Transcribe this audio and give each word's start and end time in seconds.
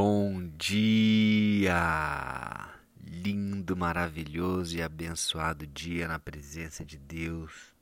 Bom 0.00 0.48
dia! 0.56 1.74
Lindo, 3.04 3.76
maravilhoso 3.76 4.76
e 4.76 4.82
abençoado 4.82 5.66
dia 5.66 6.06
na 6.06 6.20
presença 6.20 6.84
de 6.84 6.96
Deus. 6.96 7.74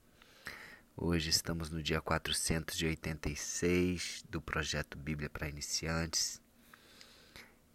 Hoje 0.97 1.29
estamos 1.29 1.69
no 1.69 1.83
dia 1.83 2.01
486 2.01 4.25
do 4.31 4.41
projeto 4.41 4.97
Bíblia 4.97 5.29
para 5.29 5.47
Iniciantes 5.47 6.41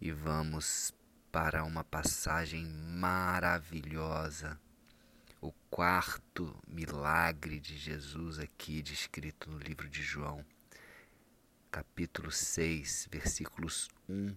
e 0.00 0.10
vamos 0.10 0.92
para 1.30 1.62
uma 1.62 1.84
passagem 1.84 2.66
maravilhosa, 2.66 4.60
o 5.40 5.52
quarto 5.70 6.52
milagre 6.66 7.60
de 7.60 7.78
Jesus 7.78 8.40
aqui 8.40 8.82
descrito 8.82 9.48
no 9.48 9.58
livro 9.58 9.88
de 9.88 10.02
João 10.02 10.44
capítulo 11.72 12.30
6, 12.30 13.08
versículos 13.10 13.88
1 14.06 14.36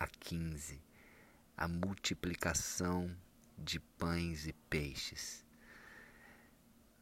a 0.00 0.08
15, 0.08 0.82
a 1.56 1.68
multiplicação 1.68 3.16
de 3.56 3.78
pães 3.78 4.48
e 4.48 4.52
peixes. 4.52 5.46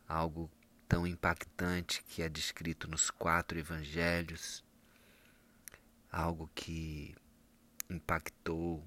Algo 0.07 0.51
tão 0.87 1.07
impactante 1.07 2.05
que 2.05 2.21
é 2.21 2.29
descrito 2.29 2.91
nos 2.91 3.11
quatro 3.11 3.59
evangelhos, 3.59 4.63
algo 6.13 6.51
que 6.55 7.15
impactou 7.89 8.87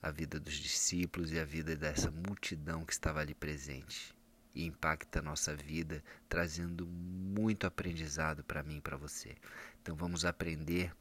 a 0.00 0.10
vida 0.10 0.40
dos 0.40 0.54
discípulos 0.54 1.32
e 1.32 1.38
a 1.38 1.44
vida 1.44 1.76
dessa 1.76 2.10
multidão 2.10 2.82
que 2.82 2.94
estava 2.94 3.20
ali 3.20 3.34
presente 3.34 4.14
e 4.54 4.66
impacta 4.66 5.18
a 5.18 5.22
nossa 5.22 5.54
vida, 5.54 6.02
trazendo 6.28 6.86
muito 6.86 7.66
aprendizado 7.66 8.44
para 8.44 8.62
mim 8.62 8.76
e 8.76 8.80
para 8.80 8.96
você. 8.96 9.34
Então 9.80 9.96
vamos 9.96 10.24
aprender 10.24 10.94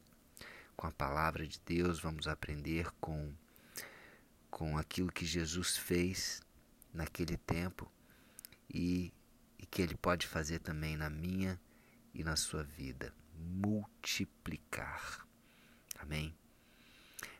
com 0.75 0.87
a 0.87 0.91
palavra 0.91 1.45
de 1.45 1.59
Deus, 1.65 1.99
vamos 1.99 2.27
aprender 2.27 2.89
com 2.99 3.33
com 4.49 4.77
aquilo 4.77 5.11
que 5.11 5.25
Jesus 5.25 5.77
fez 5.77 6.41
naquele 6.93 7.37
tempo 7.37 7.89
e, 8.69 9.13
e 9.57 9.65
que 9.65 9.81
ele 9.81 9.95
pode 9.95 10.27
fazer 10.27 10.59
também 10.59 10.97
na 10.97 11.09
minha 11.09 11.59
e 12.13 12.21
na 12.21 12.35
sua 12.35 12.61
vida, 12.61 13.13
multiplicar. 13.33 15.25
Amém. 15.97 16.35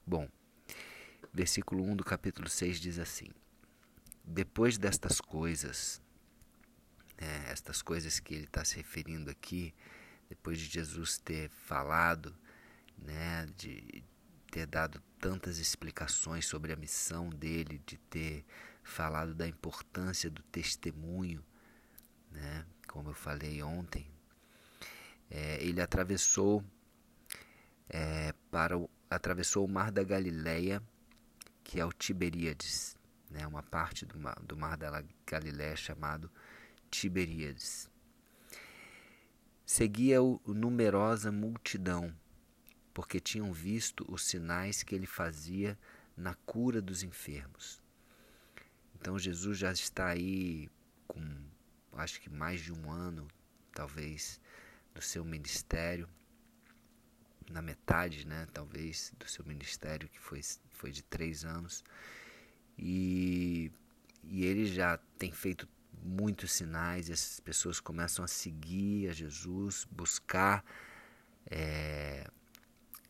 Bom, 0.07 0.29
versículo 1.33 1.83
1 1.83 1.97
do 1.97 2.03
capítulo 2.03 2.49
6 2.49 2.79
diz 2.79 2.97
assim: 2.97 3.29
depois 4.31 4.77
destas 4.77 5.19
coisas, 5.19 6.01
né, 7.19 7.45
estas 7.49 7.81
coisas 7.81 8.19
que 8.19 8.33
ele 8.33 8.45
está 8.45 8.63
se 8.63 8.77
referindo 8.77 9.29
aqui, 9.29 9.73
depois 10.29 10.57
de 10.59 10.65
Jesus 10.65 11.17
ter 11.17 11.49
falado, 11.49 12.33
né, 12.97 13.45
de 13.57 14.03
ter 14.49 14.65
dado 14.65 15.01
tantas 15.19 15.57
explicações 15.57 16.45
sobre 16.45 16.71
a 16.71 16.75
missão 16.75 17.29
dele, 17.29 17.81
de 17.85 17.97
ter 17.97 18.45
falado 18.83 19.35
da 19.35 19.47
importância 19.47 20.29
do 20.29 20.41
testemunho, 20.43 21.43
né, 22.31 22.65
como 22.87 23.09
eu 23.09 23.13
falei 23.13 23.61
ontem, 23.61 24.09
é, 25.29 25.61
ele 25.63 25.81
atravessou 25.81 26.63
é, 27.89 28.33
para 28.49 28.77
o, 28.77 28.89
atravessou 29.09 29.65
o 29.65 29.69
mar 29.69 29.91
da 29.91 30.03
Galileia, 30.03 30.81
que 31.63 31.79
é 31.79 31.85
o 31.85 31.91
Tiberíades 31.91 32.97
né, 33.31 33.47
uma 33.47 33.63
parte 33.63 34.05
do 34.05 34.19
mar, 34.19 34.39
do 34.43 34.57
mar 34.57 34.77
da 34.77 35.03
Galiléia 35.25 35.75
chamado 35.75 36.29
Tiberíades. 36.89 37.89
Seguia-o 39.65 40.41
numerosa 40.45 41.31
multidão, 41.31 42.13
porque 42.93 43.19
tinham 43.19 43.53
visto 43.53 44.05
os 44.11 44.25
sinais 44.25 44.83
que 44.83 44.93
ele 44.93 45.07
fazia 45.07 45.79
na 46.15 46.35
cura 46.35 46.81
dos 46.81 47.03
enfermos. 47.03 47.81
Então 48.95 49.17
Jesus 49.17 49.57
já 49.57 49.71
está 49.71 50.07
aí 50.07 50.69
com, 51.07 51.23
acho 51.93 52.19
que 52.19 52.29
mais 52.29 52.61
de 52.61 52.73
um 52.73 52.91
ano, 52.91 53.27
talvez, 53.73 54.39
do 54.93 55.01
seu 55.01 55.23
ministério, 55.23 56.07
na 57.49 57.61
metade, 57.61 58.27
né, 58.27 58.47
talvez, 58.53 59.13
do 59.17 59.27
seu 59.27 59.45
ministério, 59.45 60.07
que 60.09 60.19
foi, 60.19 60.41
foi 60.69 60.91
de 60.91 61.01
três 61.03 61.43
anos. 61.43 61.83
E, 62.81 63.71
e 64.23 64.43
ele 64.43 64.65
já 64.65 64.97
tem 65.19 65.31
feito 65.31 65.69
muitos 66.03 66.51
sinais, 66.51 67.09
e 67.09 67.13
as 67.13 67.39
pessoas 67.39 67.79
começam 67.79 68.25
a 68.25 68.27
seguir 68.27 69.07
a 69.07 69.13
Jesus, 69.13 69.87
buscar 69.91 70.65
é, 71.45 72.27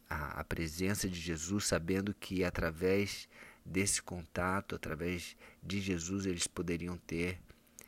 a, 0.09 0.41
a 0.41 0.43
presença 0.43 1.07
de 1.07 1.17
Jesus, 1.17 1.65
sabendo 1.65 2.13
que 2.13 2.43
através 2.43 3.29
desse 3.65 4.01
contato, 4.01 4.75
através 4.75 5.37
de 5.63 5.79
Jesus, 5.79 6.25
eles 6.25 6.47
poderiam 6.47 6.97
ter 6.97 7.39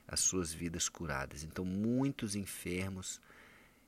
as 0.07 0.21
suas 0.21 0.53
vidas 0.53 0.87
curadas. 0.87 1.43
Então, 1.43 1.65
muitos 1.65 2.35
enfermos 2.35 3.19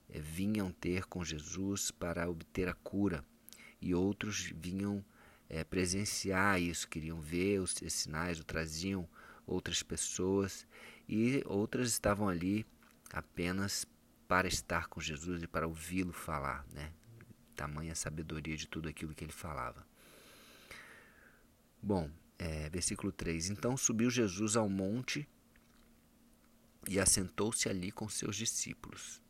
é, 0.10 0.20
vinham 0.20 0.70
ter 0.70 1.06
com 1.06 1.24
Jesus 1.24 1.92
para 1.92 2.30
obter 2.30 2.68
a 2.68 2.74
cura, 2.74 3.24
e 3.82 3.96
outros 3.96 4.52
vinham 4.54 5.06
é, 5.50 5.64
presenciar 5.64 6.62
isso, 6.62 6.88
queriam 6.88 7.20
ver 7.20 7.60
os, 7.60 7.76
sinais, 7.90 8.40
ou 8.40 8.44
traziam 8.44 9.08
outras 9.46 9.84
pessoas, 9.84 10.68
e 11.08 11.44
outras 11.46 11.90
estavam 11.90 12.28
ali 12.28 12.66
apenas 13.12 13.86
para 14.28 14.48
estar 14.48 14.88
com 14.88 15.00
Jesus 15.00 15.44
e 15.44 15.48
para 15.48 15.68
ouvi-lo 15.68 16.12
falar, 16.12 16.66
né? 16.74 16.92
Tamanha 17.56 17.96
sabedoria 17.96 18.58
de 18.58 18.68
tudo 18.68 18.90
aquilo 18.90 19.14
que 19.14 19.24
ele 19.24 19.32
falava. 19.32 19.86
Bom, 21.82 22.10
é, 22.38 22.70
versículo 22.70 23.12
3: 23.12 23.50
Então 23.50 23.78
subiu 23.78 24.10
Jesus 24.10 24.56
ao 24.56 24.68
monte 24.68 25.28
e 26.88 27.00
assentou-se 27.00 27.70
ali 27.70 27.92
com 27.92 28.10
seus 28.10 28.36
discípulos. 28.36 29.22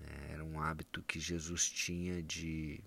É, 0.00 0.32
era 0.32 0.44
um 0.44 0.60
hábito 0.60 1.02
que 1.02 1.20
Jesus 1.20 1.68
tinha 1.68 2.22
de 2.22 2.82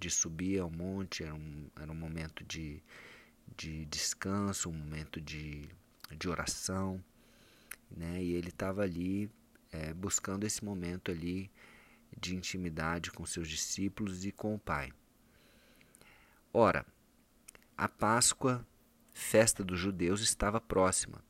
de 0.00 0.10
subir 0.10 0.58
ao 0.58 0.70
monte, 0.70 1.22
era 1.22 1.34
um, 1.34 1.70
era 1.78 1.92
um 1.92 1.94
momento 1.94 2.42
de, 2.44 2.82
de 3.56 3.84
descanso, 3.84 4.70
um 4.70 4.72
momento 4.72 5.20
de, 5.20 5.68
de 6.16 6.28
oração, 6.28 7.04
né? 7.90 8.22
E 8.22 8.32
ele 8.32 8.48
estava 8.48 8.82
ali 8.82 9.30
é, 9.70 9.92
buscando 9.92 10.44
esse 10.44 10.64
momento 10.64 11.10
ali 11.10 11.50
de 12.18 12.34
intimidade 12.34 13.10
com 13.10 13.26
seus 13.26 13.48
discípulos 13.48 14.24
e 14.24 14.32
com 14.32 14.54
o 14.54 14.58
Pai. 14.58 14.90
Ora, 16.52 16.84
a 17.76 17.86
Páscoa, 17.86 18.66
festa 19.12 19.62
dos 19.62 19.78
judeus, 19.78 20.22
estava 20.22 20.60
próxima. 20.60 21.22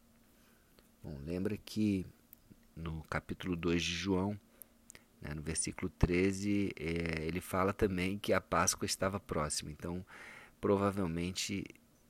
Bom, 1.02 1.18
lembra 1.26 1.56
que 1.56 2.06
no 2.76 3.02
capítulo 3.04 3.56
2 3.56 3.82
de 3.82 3.92
João? 3.92 4.38
No 5.34 5.42
versículo 5.42 5.90
13, 5.90 6.72
é, 6.78 7.26
ele 7.26 7.40
fala 7.40 7.72
também 7.72 8.18
que 8.18 8.32
a 8.32 8.40
Páscoa 8.40 8.86
estava 8.86 9.20
próxima. 9.20 9.70
Então, 9.70 10.04
provavelmente, 10.60 11.64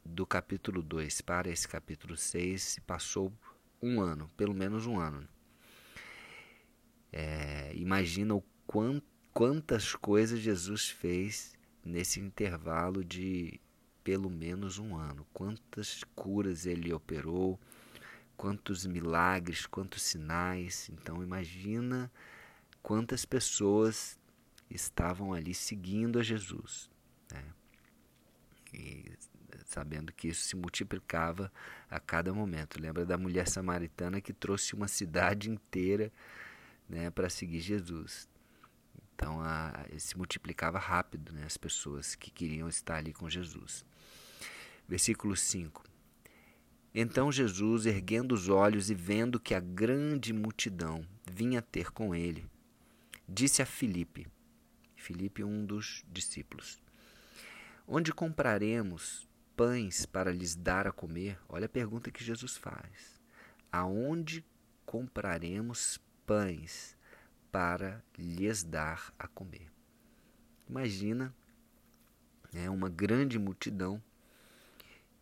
do 0.04 0.26
capítulo 0.26 0.82
2 0.82 1.20
para 1.20 1.50
esse 1.50 1.66
capítulo 1.66 2.16
6 2.16 2.62
se 2.62 2.80
passou 2.80 3.32
um 3.82 4.00
ano, 4.00 4.30
pelo 4.36 4.54
menos 4.54 4.86
um 4.86 4.98
ano. 4.98 5.26
É, 7.12 7.72
imagina 7.74 8.34
o 8.34 8.44
quant, 8.66 9.02
quantas 9.32 9.94
coisas 9.94 10.38
Jesus 10.38 10.88
fez 10.88 11.54
nesse 11.84 12.20
intervalo 12.20 13.04
de 13.04 13.60
pelo 14.04 14.30
menos 14.30 14.78
um 14.78 14.96
ano. 14.96 15.26
Quantas 15.32 16.04
curas 16.14 16.66
ele 16.66 16.92
operou, 16.92 17.58
quantos 18.36 18.86
milagres, 18.86 19.66
quantos 19.66 20.02
sinais. 20.02 20.90
Então 20.92 21.22
imagina 21.22 22.10
quantas 22.82 23.24
pessoas 23.24 24.18
estavam 24.68 25.32
ali 25.32 25.54
seguindo 25.54 26.18
a 26.18 26.22
Jesus. 26.22 26.90
Né? 27.32 27.44
E 28.72 29.12
sabendo 29.66 30.12
que 30.12 30.28
isso 30.28 30.42
se 30.42 30.56
multiplicava 30.56 31.52
a 31.88 32.00
cada 32.00 32.32
momento. 32.32 32.80
Lembra 32.80 33.06
da 33.06 33.16
mulher 33.16 33.48
samaritana 33.48 34.20
que 34.20 34.32
trouxe 34.32 34.74
uma 34.74 34.88
cidade 34.88 35.48
inteira 35.48 36.12
né, 36.88 37.10
para 37.10 37.30
seguir 37.30 37.60
Jesus. 37.60 38.28
Então 39.14 39.40
a, 39.40 39.86
se 39.98 40.16
multiplicava 40.16 40.78
rápido 40.78 41.32
né, 41.32 41.44
as 41.44 41.56
pessoas 41.56 42.14
que 42.14 42.30
queriam 42.30 42.68
estar 42.68 42.96
ali 42.96 43.12
com 43.12 43.28
Jesus. 43.28 43.84
Versículo 44.88 45.36
5. 45.36 45.84
Então 46.92 47.30
Jesus, 47.30 47.86
erguendo 47.86 48.32
os 48.34 48.48
olhos 48.48 48.90
e 48.90 48.94
vendo 48.94 49.38
que 49.38 49.54
a 49.54 49.60
grande 49.60 50.32
multidão 50.32 51.06
vinha 51.30 51.62
ter 51.62 51.92
com 51.92 52.12
ele, 52.12 52.44
disse 53.30 53.62
a 53.62 53.66
Filipe, 53.66 54.26
Filipe, 54.96 55.44
um 55.44 55.64
dos 55.64 56.04
discípulos: 56.08 56.82
Onde 57.86 58.12
compraremos 58.12 59.28
pães 59.56 60.04
para 60.04 60.32
lhes 60.32 60.56
dar 60.56 60.86
a 60.86 60.92
comer? 60.92 61.38
Olha 61.48 61.66
a 61.66 61.68
pergunta 61.68 62.10
que 62.10 62.24
Jesus 62.24 62.56
faz. 62.56 63.20
Aonde 63.70 64.44
compraremos 64.84 66.00
pães 66.26 66.96
para 67.52 68.04
lhes 68.18 68.64
dar 68.64 69.14
a 69.18 69.28
comer? 69.28 69.70
Imagina 70.68 71.34
é 72.52 72.68
uma 72.68 72.88
grande 72.88 73.38
multidão. 73.38 74.02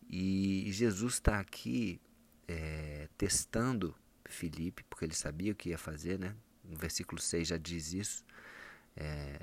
E 0.09 0.67
Jesus 0.71 1.15
está 1.15 1.39
aqui 1.39 2.01
é, 2.47 3.07
testando 3.15 3.95
Felipe, 4.25 4.83
porque 4.89 5.05
ele 5.05 5.13
sabia 5.13 5.51
o 5.51 5.55
que 5.55 5.69
ia 5.69 5.77
fazer, 5.77 6.17
né? 6.17 6.35
No 6.69 6.77
versículo 6.77 7.19
6 7.19 7.47
já 7.47 7.57
diz 7.57 7.93
isso. 7.93 8.25
É, 8.95 9.39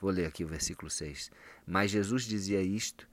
vou 0.00 0.10
ler 0.10 0.26
aqui 0.26 0.44
o 0.44 0.48
versículo 0.48 0.90
6. 0.90 1.30
Mas 1.66 1.90
Jesus 1.90 2.24
dizia 2.24 2.60
isto 2.60 3.08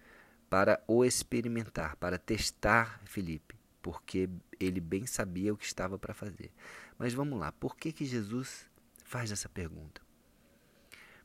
para 0.50 0.84
o 0.88 1.06
experimentar, 1.06 1.96
para 1.96 2.18
testar 2.18 3.02
Felipe, 3.06 3.56
porque 3.82 4.30
ele 4.60 4.82
bem 4.82 5.06
sabia 5.06 5.54
o 5.54 5.58
que 5.58 5.66
estava 5.66 5.98
para 5.98 6.14
fazer. 6.14 6.52
Mas 6.98 7.14
vamos 7.14 7.40
lá, 7.40 7.52
por 7.54 7.76
que, 7.78 7.92
que 7.92 8.04
Jesus 8.04 8.66
faz 9.06 9.32
essa 9.32 9.48
pergunta? 9.48 10.02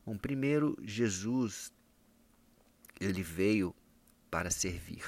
Bom, 0.05 0.17
primeiro, 0.17 0.79
Jesus 0.83 1.73
ele 3.01 3.23
veio 3.23 3.75
para 4.31 4.51
servir. 4.51 5.03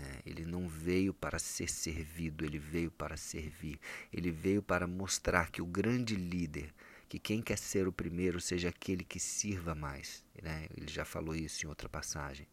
Né? 0.00 0.20
Ele 0.24 0.46
não 0.46 0.66
veio 0.66 1.12
para 1.12 1.38
ser 1.38 1.68
servido, 1.68 2.44
ele 2.44 2.58
veio 2.58 2.90
para 2.90 3.16
servir. 3.16 3.78
Ele 4.12 4.30
veio 4.30 4.62
para 4.62 4.86
mostrar 4.86 5.50
que 5.50 5.60
o 5.60 5.66
grande 5.66 6.16
líder, 6.16 6.72
que 7.08 7.18
quem 7.18 7.42
quer 7.42 7.58
ser 7.58 7.86
o 7.86 7.92
primeiro 7.92 8.40
seja 8.40 8.70
aquele 8.70 9.04
que 9.04 9.20
sirva 9.20 9.74
mais. 9.74 10.24
Né? 10.42 10.66
Ele 10.74 10.88
já 10.88 11.04
falou 11.04 11.34
isso 11.34 11.66
em 11.66 11.68
outra 11.68 11.88
passagem. 11.88 12.46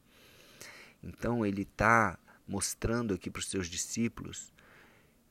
Então 1.02 1.46
ele 1.46 1.62
está 1.62 2.20
mostrando 2.48 3.14
aqui 3.14 3.30
para 3.30 3.40
os 3.40 3.48
seus 3.48 3.68
discípulos 3.68 4.52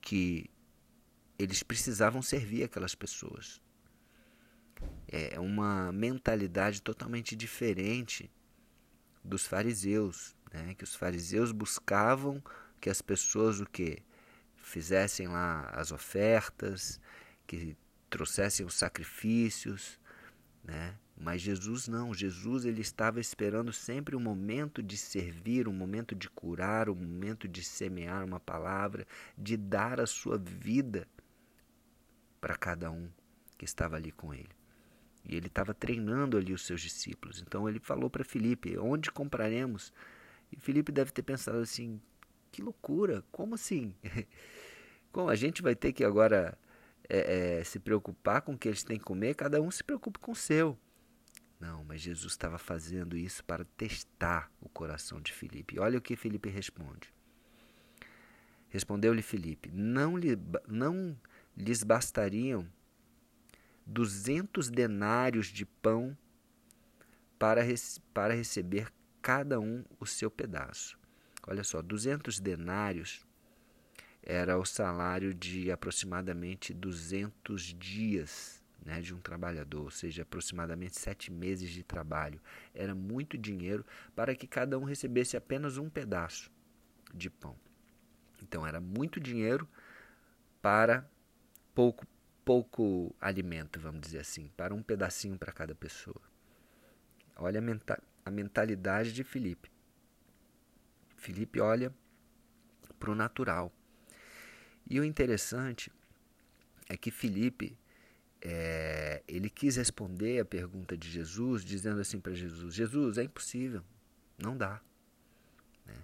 que 0.00 0.48
eles 1.38 1.62
precisavam 1.62 2.22
servir 2.22 2.62
aquelas 2.62 2.94
pessoas. 2.94 3.60
É 5.08 5.38
uma 5.40 5.92
mentalidade 5.92 6.80
totalmente 6.80 7.34
diferente 7.34 8.30
dos 9.24 9.46
fariseus, 9.46 10.35
né? 10.52 10.74
que 10.74 10.84
os 10.84 10.94
fariseus 10.94 11.52
buscavam 11.52 12.42
que 12.80 12.90
as 12.90 13.00
pessoas 13.00 13.60
o 13.60 13.66
que 13.66 14.02
fizessem 14.56 15.28
lá 15.28 15.70
as 15.72 15.92
ofertas, 15.92 17.00
que 17.46 17.76
trouxessem 18.10 18.64
os 18.66 18.74
sacrifícios, 18.74 19.98
né? 20.62 20.96
Mas 21.18 21.40
Jesus 21.40 21.88
não, 21.88 22.12
Jesus 22.12 22.66
ele 22.66 22.82
estava 22.82 23.20
esperando 23.20 23.72
sempre 23.72 24.14
um 24.14 24.20
momento 24.20 24.82
de 24.82 24.98
servir, 24.98 25.66
um 25.66 25.72
momento 25.72 26.14
de 26.14 26.28
curar, 26.28 26.90
um 26.90 26.94
momento 26.94 27.48
de 27.48 27.64
semear 27.64 28.22
uma 28.22 28.38
palavra, 28.38 29.06
de 29.38 29.56
dar 29.56 29.98
a 29.98 30.06
sua 30.06 30.36
vida 30.36 31.08
para 32.38 32.54
cada 32.54 32.90
um 32.90 33.08
que 33.56 33.64
estava 33.64 33.96
ali 33.96 34.12
com 34.12 34.34
ele. 34.34 34.50
E 35.24 35.34
ele 35.34 35.46
estava 35.46 35.72
treinando 35.72 36.36
ali 36.36 36.52
os 36.52 36.66
seus 36.66 36.82
discípulos. 36.82 37.40
Então 37.40 37.66
ele 37.66 37.80
falou 37.80 38.10
para 38.10 38.22
Felipe: 38.22 38.76
Onde 38.76 39.10
compraremos? 39.10 39.92
E 40.52 40.58
Felipe 40.58 40.92
deve 40.92 41.12
ter 41.12 41.22
pensado 41.22 41.58
assim: 41.58 42.00
Que 42.50 42.62
loucura! 42.62 43.24
Como 43.30 43.54
assim? 43.54 43.94
Como 45.12 45.30
a 45.30 45.34
gente 45.34 45.62
vai 45.62 45.74
ter 45.74 45.92
que 45.92 46.04
agora 46.04 46.58
é, 47.08 47.58
é, 47.58 47.64
se 47.64 47.78
preocupar 47.78 48.42
com 48.42 48.52
o 48.52 48.58
que 48.58 48.68
eles 48.68 48.82
têm 48.82 48.98
que 48.98 49.04
comer? 49.04 49.34
Cada 49.34 49.60
um 49.60 49.70
se 49.70 49.82
preocupe 49.82 50.18
com 50.18 50.32
o 50.32 50.36
seu. 50.36 50.78
Não, 51.58 51.84
mas 51.84 52.02
Jesus 52.02 52.32
estava 52.32 52.58
fazendo 52.58 53.16
isso 53.16 53.42
para 53.44 53.64
testar 53.64 54.52
o 54.60 54.68
coração 54.68 55.20
de 55.20 55.32
Felipe. 55.32 55.78
Olha 55.78 55.98
o 55.98 56.02
que 56.02 56.14
Felipe 56.14 56.50
responde. 56.50 57.14
Respondeu-lhe 58.68 59.22
Felipe: 59.22 59.70
Não, 59.72 60.16
lhe, 60.16 60.38
não 60.68 61.18
lhes 61.56 61.82
bastariam 61.82 62.68
duzentos 63.86 64.68
denários 64.68 65.46
de 65.46 65.64
pão 65.64 66.16
para, 67.38 67.62
para 68.12 68.34
receber 68.34 68.92
cada 69.26 69.58
um 69.58 69.84
o 69.98 70.06
seu 70.06 70.30
pedaço. 70.30 70.96
Olha 71.48 71.64
só, 71.64 71.82
duzentos 71.82 72.38
denários 72.38 73.26
era 74.22 74.56
o 74.56 74.64
salário 74.64 75.34
de 75.34 75.68
aproximadamente 75.72 76.72
200 76.72 77.74
dias 77.74 78.62
né, 78.84 79.00
de 79.00 79.12
um 79.12 79.20
trabalhador, 79.20 79.82
ou 79.82 79.90
seja, 79.90 80.22
aproximadamente 80.22 80.96
sete 80.96 81.32
meses 81.32 81.70
de 81.70 81.82
trabalho. 81.82 82.40
Era 82.72 82.94
muito 82.94 83.36
dinheiro 83.36 83.84
para 84.14 84.32
que 84.32 84.46
cada 84.46 84.78
um 84.78 84.84
recebesse 84.84 85.36
apenas 85.36 85.76
um 85.76 85.90
pedaço 85.90 86.48
de 87.12 87.28
pão. 87.28 87.56
Então 88.40 88.64
era 88.64 88.80
muito 88.80 89.18
dinheiro 89.18 89.68
para 90.62 91.04
pouco 91.74 92.06
pouco 92.44 93.12
alimento, 93.20 93.80
vamos 93.80 94.02
dizer 94.02 94.20
assim, 94.20 94.52
para 94.56 94.72
um 94.72 94.84
pedacinho 94.84 95.36
para 95.36 95.50
cada 95.50 95.74
pessoa. 95.74 96.22
Olha 97.34 97.58
a, 97.58 97.62
menta 97.62 98.00
a 98.26 98.30
mentalidade 98.30 99.12
de 99.12 99.22
Felipe. 99.22 99.70
Felipe 101.16 101.60
olha 101.60 101.94
para 102.98 103.12
o 103.12 103.14
natural. 103.14 103.72
E 104.90 104.98
o 104.98 105.04
interessante 105.04 105.92
é 106.88 106.96
que 106.96 107.12
Felipe 107.12 107.78
é, 108.42 109.22
ele 109.28 109.48
quis 109.48 109.76
responder 109.76 110.40
a 110.40 110.44
pergunta 110.44 110.96
de 110.96 111.08
Jesus, 111.08 111.64
dizendo 111.64 112.00
assim 112.00 112.18
para 112.18 112.34
Jesus: 112.34 112.74
Jesus, 112.74 113.16
é 113.16 113.22
impossível, 113.22 113.84
não 114.36 114.56
dá. 114.56 114.80
Né? 115.86 115.94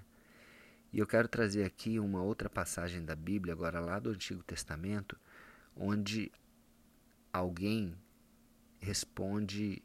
E 0.93 1.01
eu 1.01 1.07
quero 1.09 1.27
trazer 1.27 1.65
aqui 1.65 1.99
uma 1.99 2.23
outra 2.23 2.49
passagem 2.49 3.05
da 3.05 3.17
Bíblia, 3.17 3.53
agora 3.53 3.81
lá 3.81 3.99
do 3.99 4.11
Antigo 4.11 4.45
Testamento, 4.45 5.19
onde 5.77 6.31
alguém 7.33 7.97
responde 8.79 9.83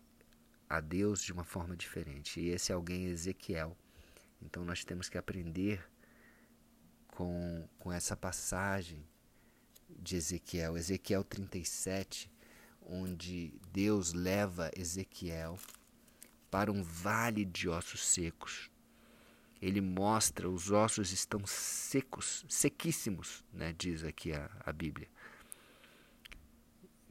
a 0.69 0.79
Deus 0.79 1.21
de 1.21 1.31
uma 1.31 1.43
forma 1.43 1.75
diferente. 1.75 2.39
E 2.39 2.49
esse 2.49 2.71
alguém 2.71 3.05
é 3.05 3.09
Ezequiel. 3.09 3.77
Então 4.41 4.63
nós 4.63 4.83
temos 4.83 5.09
que 5.09 5.17
aprender 5.17 5.83
com, 7.07 7.67
com 7.79 7.91
essa 7.91 8.15
passagem 8.15 9.03
de 9.89 10.15
Ezequiel, 10.15 10.77
Ezequiel 10.77 11.23
37, 11.23 12.31
onde 12.81 13.53
Deus 13.71 14.13
leva 14.13 14.69
Ezequiel 14.75 15.57
para 16.51 16.71
um 16.71 16.83
vale 16.83 17.45
de 17.45 17.67
ossos 17.67 18.05
secos. 18.05 18.69
Ele 19.59 19.81
mostra 19.81 20.47
os 20.47 20.69
ossos 20.69 21.11
estão 21.11 21.41
secos, 21.47 22.45
sequíssimos, 22.47 23.43
né, 23.51 23.73
diz 23.73 24.03
aqui 24.03 24.31
a, 24.31 24.51
a 24.59 24.71
Bíblia 24.71 25.09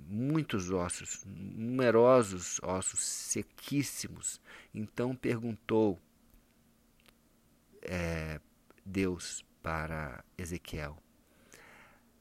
muitos 0.09 0.71
ossos, 0.71 1.25
numerosos 1.27 2.61
ossos 2.63 3.01
sequíssimos. 3.01 4.41
Então 4.75 5.15
perguntou 5.15 6.01
é, 7.83 8.41
Deus 8.85 9.45
para 9.63 10.25
Ezequiel: 10.39 10.97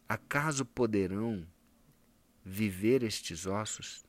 Acaso 0.08 0.65
poderão 0.65 1.46
viver 2.44 3.04
estes 3.04 3.46
ossos? 3.46 4.04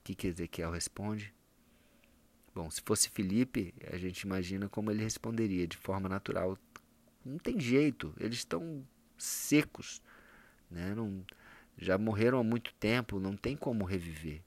O 0.00 0.04
que, 0.04 0.14
que 0.14 0.26
Ezequiel 0.26 0.70
responde? 0.70 1.34
Bom, 2.54 2.68
se 2.70 2.82
fosse 2.84 3.08
Felipe, 3.10 3.72
a 3.92 3.96
gente 3.96 4.22
imagina 4.22 4.68
como 4.68 4.90
ele 4.90 5.02
responderia 5.02 5.66
de 5.66 5.76
forma 5.76 6.08
natural. 6.08 6.58
Não 7.24 7.38
tem 7.38 7.60
jeito, 7.60 8.12
eles 8.18 8.38
estão 8.38 8.84
secos, 9.16 10.02
né? 10.70 10.94
não, 10.94 11.24
já 11.80 11.96
morreram 11.96 12.38
há 12.38 12.44
muito 12.44 12.72
tempo, 12.74 13.18
não 13.18 13.36
tem 13.36 13.56
como 13.56 13.84
reviver. 13.84 14.42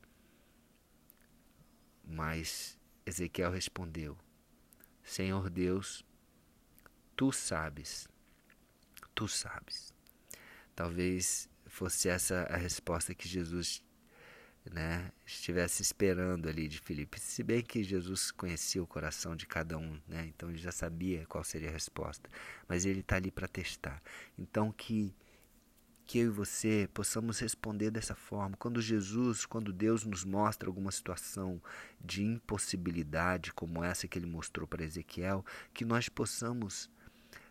Mas 2.06 2.78
Ezequiel 3.06 3.52
respondeu: 3.52 4.18
Senhor 5.04 5.50
Deus, 5.50 6.06
tu 7.16 7.32
sabes, 7.32 8.08
tu 9.16 9.28
sabes. 9.28 9.92
Talvez 10.76 11.50
fosse 11.66 12.08
essa 12.08 12.44
a 12.44 12.56
resposta 12.56 13.16
que 13.16 13.28
Jesus 13.28 13.84
né, 14.72 15.12
estivesse 15.26 15.82
esperando 15.82 16.48
ali 16.48 16.68
de 16.68 16.80
Filipe. 16.80 17.20
Se 17.20 17.44
bem 17.44 17.62
que 17.62 17.84
Jesus 17.84 18.32
conhecia 18.32 18.82
o 18.82 18.88
coração 18.88 19.36
de 19.36 19.46
cada 19.46 19.78
um, 19.78 20.00
né, 20.08 20.26
então 20.28 20.50
ele 20.50 20.58
já 20.58 20.72
sabia 20.72 21.26
qual 21.26 21.44
seria 21.44 21.70
a 21.70 21.74
resposta. 21.74 22.30
Mas 22.68 22.86
ele 22.86 23.02
está 23.02 23.16
ali 23.16 23.32
para 23.32 23.48
testar. 23.48 24.02
Então 24.38 24.72
que 24.72 25.14
que 26.14 26.20
eu 26.20 26.28
e 26.28 26.30
você 26.30 26.88
possamos 26.94 27.40
responder 27.40 27.90
dessa 27.90 28.14
forma. 28.14 28.56
Quando 28.56 28.80
Jesus, 28.80 29.48
quando 29.48 29.74
Deus 29.74 30.06
nos 30.06 30.24
mostra 30.24 30.70
alguma 30.70 30.92
situação 30.92 31.60
de 32.00 32.24
impossibilidade, 32.24 33.52
como 33.52 33.84
essa 33.84 34.08
que 34.08 34.20
ele 34.20 34.28
mostrou 34.28 34.68
para 34.68 34.84
Ezequiel, 34.84 35.44
que 35.74 35.84
nós 35.84 36.10
possamos, 36.10 36.88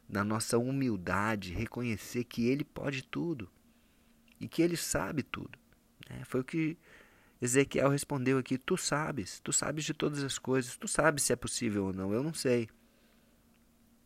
na 0.08 0.22
nossa 0.22 0.58
humildade, 0.58 1.52
reconhecer 1.52 2.22
que 2.22 2.46
Ele 2.46 2.62
pode 2.62 3.02
tudo 3.02 3.50
e 4.38 4.46
que 4.46 4.62
Ele 4.62 4.76
sabe 4.76 5.24
tudo. 5.24 5.58
Né? 6.08 6.22
Foi 6.24 6.42
o 6.42 6.44
que 6.44 6.78
Ezequiel 7.40 7.88
respondeu 7.88 8.38
aqui: 8.38 8.56
Tu 8.56 8.76
sabes, 8.76 9.40
tu 9.40 9.52
sabes 9.52 9.84
de 9.84 9.92
todas 9.92 10.22
as 10.22 10.38
coisas, 10.38 10.76
tu 10.76 10.86
sabes 10.86 11.24
se 11.24 11.32
é 11.32 11.36
possível 11.36 11.86
ou 11.86 11.92
não, 11.92 12.14
eu 12.14 12.22
não 12.22 12.32
sei. 12.32 12.68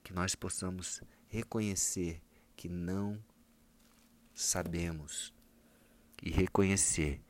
Que 0.03 0.15
nós 0.15 0.35
possamos 0.35 1.03
reconhecer 1.29 2.23
que 2.57 2.71
não 2.71 3.23
sabemos 4.37 5.33
e 6.23 6.31
reconhecer 6.31 7.23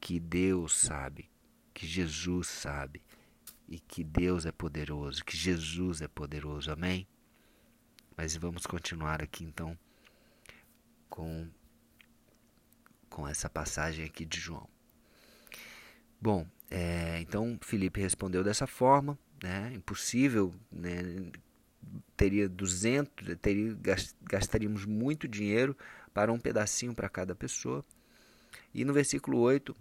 que 0.00 0.18
Deus 0.18 0.76
sabe, 0.76 1.30
que 1.72 1.86
Jesus 1.86 2.48
sabe 2.48 3.00
e 3.68 3.78
que 3.78 4.02
Deus 4.02 4.44
é 4.44 4.50
poderoso, 4.50 5.24
que 5.24 5.36
Jesus 5.36 6.02
é 6.02 6.08
poderoso. 6.08 6.72
Amém? 6.72 7.06
Mas 8.16 8.36
vamos 8.36 8.66
continuar 8.66 9.22
aqui 9.22 9.44
então 9.44 9.78
com 11.08 11.48
com 13.08 13.26
essa 13.26 13.48
passagem 13.48 14.04
aqui 14.04 14.24
de 14.24 14.38
João. 14.38 14.68
Bom, 16.20 16.46
é, 16.70 17.20
então 17.20 17.58
Felipe 17.62 18.00
respondeu 18.00 18.42
dessa 18.42 18.66
forma, 18.66 19.18
né? 19.42 19.72
Impossível, 19.74 20.54
né? 20.70 21.30
Teria 22.16 22.48
200, 22.48 23.36
teria, 23.40 23.76
gastaríamos 24.22 24.84
muito 24.84 25.26
dinheiro 25.26 25.76
para 26.18 26.32
um 26.32 26.40
pedacinho 26.40 26.92
para 26.92 27.08
cada 27.08 27.32
pessoa. 27.32 27.84
E 28.74 28.84
no 28.84 28.92
versículo 28.92 29.38
8, 29.38 29.76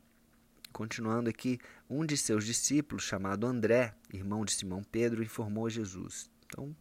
continuando 0.72 1.32
aqui, 1.32 1.58
um 1.89 2.06
de 2.06 2.15
seus 2.15 2.46
discípulos, 2.46 3.06
chamado 3.06 3.48
André, 3.48 3.96
irmão 4.13 4.46
de 4.46 4.51
Simão 4.51 4.84
Pedro, 4.84 5.24
informou 5.24 5.65
a 5.65 5.70
Jesus. 5.72 6.29
Então 6.46 6.75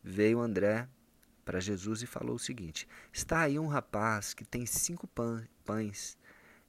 veio 0.00 0.38
André 0.38 0.88
para 1.44 1.58
Jesus 1.58 2.02
e 2.02 2.06
falou 2.06 2.36
o 2.36 2.38
seguinte: 2.38 2.86
Está 3.12 3.40
aí 3.40 3.58
um 3.58 3.66
rapaz 3.66 4.32
que 4.32 4.44
tem 4.44 4.64
cinco 4.64 5.08
pães 5.64 6.16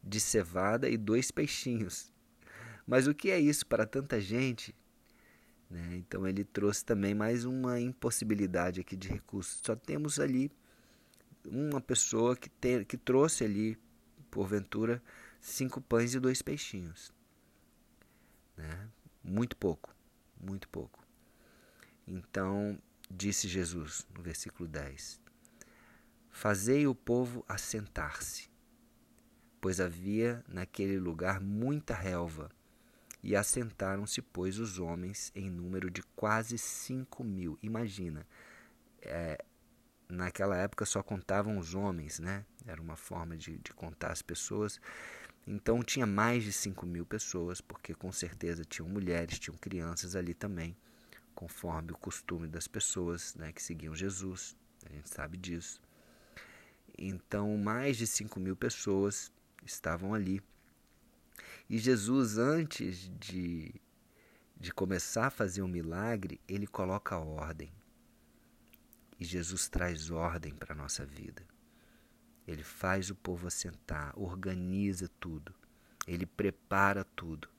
de 0.03 0.19
cevada 0.19 0.89
e 0.89 0.97
dois 0.97 1.29
peixinhos. 1.29 2.11
Mas 2.87 3.05
o 3.05 3.13
que 3.13 3.29
é 3.29 3.39
isso 3.39 3.67
para 3.67 3.85
tanta 3.85 4.19
gente? 4.19 4.73
Né? 5.69 5.97
Então 5.97 6.25
ele 6.25 6.43
trouxe 6.43 6.83
também 6.83 7.13
mais 7.13 7.45
uma 7.45 7.79
impossibilidade 7.79 8.81
aqui 8.81 8.95
de 8.95 9.09
recursos. 9.09 9.61
Só 9.63 9.75
temos 9.75 10.19
ali 10.19 10.51
uma 11.45 11.81
pessoa 11.81 12.35
que, 12.35 12.49
te, 12.49 12.85
que 12.85 12.97
trouxe 12.97 13.43
ali, 13.43 13.77
porventura, 14.29 15.01
cinco 15.39 15.81
pães 15.81 16.13
e 16.13 16.19
dois 16.19 16.41
peixinhos. 16.41 17.13
Né? 18.57 18.89
Muito 19.23 19.55
pouco, 19.55 19.95
muito 20.39 20.67
pouco. 20.69 21.05
Então 22.07 22.77
disse 23.09 23.47
Jesus 23.47 24.05
no 24.15 24.21
versículo 24.21 24.67
10: 24.67 25.19
Fazei 26.29 26.85
o 26.87 26.93
povo 26.93 27.43
assentar-se 27.47 28.49
pois 29.65 29.79
havia 29.79 30.45
naquele 30.47 30.99
lugar 30.99 31.41
muita 31.41 31.95
relva. 31.95 32.51
E 33.23 33.35
assentaram-se, 33.35 34.21
pois, 34.21 34.59
os 34.59 34.77
homens 34.77 35.31
em 35.33 35.49
número 35.49 35.89
de 35.89 36.03
quase 36.15 36.55
cinco 36.55 37.23
mil. 37.23 37.57
Imagina, 37.63 38.27
é, 39.01 39.43
naquela 40.09 40.57
época 40.57 40.85
só 40.85 41.01
contavam 41.01 41.57
os 41.57 41.73
homens, 41.73 42.19
né? 42.19 42.45
Era 42.65 42.81
uma 42.81 42.95
forma 42.95 43.35
de, 43.35 43.57
de 43.57 43.73
contar 43.73 44.11
as 44.11 44.21
pessoas. 44.21 44.79
Então 45.47 45.83
tinha 45.83 46.05
mais 46.05 46.43
de 46.43 46.51
cinco 46.51 46.85
mil 46.85 47.05
pessoas, 47.05 47.61
porque 47.61 47.93
com 47.93 48.11
certeza 48.11 48.65
tinham 48.65 48.89
mulheres, 48.89 49.39
tinham 49.39 49.57
crianças 49.57 50.15
ali 50.15 50.33
também, 50.33 50.75
conforme 51.35 51.91
o 51.91 51.97
costume 51.97 52.47
das 52.47 52.67
pessoas 52.67 53.35
né, 53.35 53.51
que 53.51 53.61
seguiam 53.61 53.95
Jesus. 53.95 54.55
A 54.85 54.93
gente 54.93 55.09
sabe 55.09 55.37
disso. 55.37 55.81
Então, 56.97 57.57
mais 57.57 57.97
de 57.97 58.07
cinco 58.07 58.39
mil 58.39 58.55
pessoas 58.55 59.31
estavam 59.63 60.13
ali. 60.13 60.41
E 61.69 61.77
Jesus, 61.77 62.37
antes 62.37 63.11
de, 63.19 63.73
de 64.57 64.71
começar 64.71 65.27
a 65.27 65.31
fazer 65.31 65.61
um 65.61 65.67
milagre, 65.67 66.39
ele 66.47 66.65
coloca 66.65 67.17
ordem. 67.17 67.71
E 69.19 69.25
Jesus 69.25 69.67
traz 69.67 70.09
ordem 70.11 70.53
para 70.53 70.73
a 70.73 70.77
nossa 70.77 71.05
vida. 71.05 71.43
Ele 72.47 72.63
faz 72.63 73.09
o 73.09 73.15
povo 73.15 73.47
assentar, 73.47 74.13
organiza 74.19 75.09
tudo, 75.19 75.53
ele 76.07 76.25
prepara 76.25 77.03
tudo. 77.03 77.49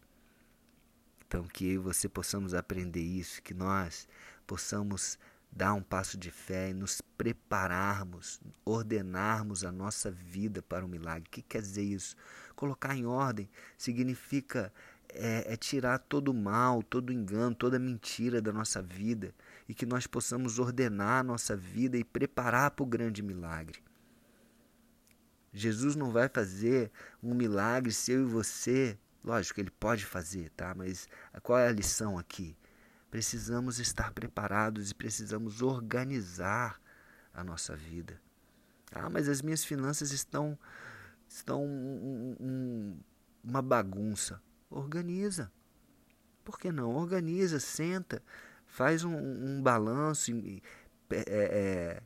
Então, 1.26 1.44
que 1.44 1.66
eu 1.66 1.72
e 1.72 1.78
você 1.78 2.08
possamos 2.08 2.54
aprender 2.54 3.02
isso, 3.02 3.42
que 3.42 3.52
nós 3.52 4.06
possamos 4.46 5.18
dar 5.50 5.74
um 5.74 5.82
passo 5.82 6.16
de 6.16 6.30
fé 6.30 6.70
e 6.70 6.74
nos 6.74 7.00
prepararmos, 7.00 8.40
ordenarmos 8.64 9.64
a 9.64 9.72
nossa 9.72 10.10
vida 10.10 10.62
para 10.62 10.84
o 10.84 10.88
milagre. 10.88 11.28
O 11.28 11.30
que 11.30 11.42
quer 11.42 11.62
dizer 11.62 11.82
isso? 11.82 12.14
Colocar 12.54 12.94
em 12.94 13.06
ordem 13.06 13.48
significa 13.76 14.72
é, 15.08 15.52
é 15.52 15.56
tirar 15.56 15.98
todo 15.98 16.28
o 16.28 16.34
mal, 16.34 16.82
todo 16.82 17.10
o 17.10 17.12
engano, 17.12 17.56
toda 17.56 17.76
a 17.76 17.80
mentira 17.80 18.40
da 18.40 18.52
nossa 18.52 18.82
vida 18.82 19.34
e 19.68 19.74
que 19.74 19.86
nós 19.86 20.06
possamos 20.06 20.58
ordenar 20.58 21.20
a 21.20 21.24
nossa 21.24 21.56
vida 21.56 21.96
e 21.96 22.04
preparar 22.04 22.70
para 22.70 22.82
o 22.82 22.86
grande 22.86 23.22
milagre. 23.22 23.82
Jesus 25.52 25.96
não 25.96 26.10
vai 26.10 26.28
fazer 26.28 26.90
um 27.22 27.34
milagre 27.34 27.92
se 27.92 28.12
eu 28.12 28.22
e 28.22 28.30
você, 28.30 28.98
lógico, 29.24 29.58
ele 29.58 29.70
pode 29.70 30.04
fazer, 30.04 30.50
tá? 30.50 30.74
Mas 30.74 31.08
qual 31.42 31.58
é 31.58 31.68
a 31.68 31.72
lição 31.72 32.18
aqui? 32.18 32.56
Precisamos 33.10 33.78
estar 33.78 34.12
preparados 34.12 34.90
e 34.90 34.94
precisamos 34.94 35.62
organizar 35.62 36.80
a 37.32 37.42
nossa 37.42 37.74
vida. 37.74 38.20
Ah, 38.92 39.08
mas 39.08 39.28
as 39.28 39.40
minhas 39.42 39.64
finanças 39.64 40.12
estão 40.12 40.58
estão 41.28 41.64
um, 41.64 42.36
um, 42.38 43.00
uma 43.42 43.62
bagunça. 43.62 44.40
Organiza. 44.70 45.50
Por 46.44 46.58
que 46.58 46.70
não? 46.70 46.94
Organiza, 46.94 47.58
senta, 47.58 48.22
faz 48.76 49.04
um, 49.04 49.16
um 49.16 49.62
balanço, 49.62 50.30
é, 51.10 51.24
é, 51.26 52.02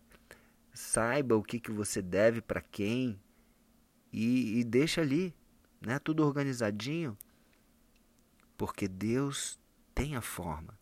saiba 0.73 1.35
o 1.35 1.43
que, 1.43 1.59
que 1.59 1.73
você 1.73 2.01
deve 2.01 2.41
para 2.41 2.61
quem 2.61 3.21
e, 4.13 4.61
e 4.61 4.63
deixa 4.63 5.01
ali, 5.01 5.35
né, 5.81 5.99
tudo 5.99 6.25
organizadinho, 6.25 7.19
porque 8.57 8.87
Deus 8.87 9.59
tem 9.93 10.15
a 10.15 10.21
forma 10.21 10.79